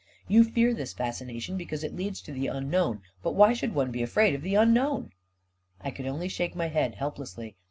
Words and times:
You 0.27 0.43
feaf 0.43 0.75
this 0.75 0.93
fascination 0.93 1.57
because 1.57 1.83
it 1.83 1.95
leads 1.95 2.21
to 2.21 2.31
the 2.31 2.49
un 2.49 2.71
known— 2.71 3.03
but 3.21 3.35
why 3.35 3.53
should 3.53 3.75
one 3.75 3.91
be 3.91 4.01
afraid 4.01 4.33
of 4.33 4.41
the 4.41 4.57
un 4.57 4.73
known?" 4.73 5.11
I 5.81 5.91
could 5.91 6.07
only 6.07 6.27
shake 6.27 6.55
my 6.55 6.69
head 6.69 6.95
helplessly. 6.95 7.55